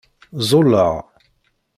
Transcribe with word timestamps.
Ẓẓulleɣ. 0.39 0.93